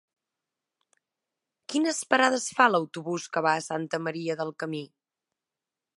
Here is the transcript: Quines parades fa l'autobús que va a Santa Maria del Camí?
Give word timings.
Quines 1.73 2.01
parades 2.13 2.47
fa 2.61 2.69
l'autobús 2.71 3.29
que 3.37 3.47
va 3.49 3.55
a 3.59 3.65
Santa 3.69 4.03
Maria 4.09 4.39
del 4.41 4.55
Camí? 4.65 4.85